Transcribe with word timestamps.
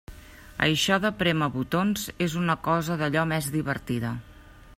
Això 0.67 0.97
de 1.03 1.11
prémer 1.19 1.49
botons 1.57 2.07
és 2.29 2.39
una 2.43 2.57
cosa 2.69 3.01
d'allò 3.03 3.29
més 3.35 3.53
divertida. 3.59 4.17